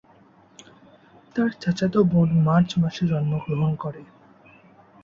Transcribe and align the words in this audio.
তার 1.35 1.49
চাচাতো 1.61 1.99
বোন 2.11 2.29
মার্চ 2.45 2.69
মাসে 2.79 3.03
জন্মগ্রহণ 3.07 3.71
করে। 3.75 4.01